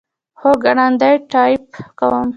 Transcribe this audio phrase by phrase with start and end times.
[0.39, 1.65] هو، ګړندی ټایپ
[1.99, 2.27] کوم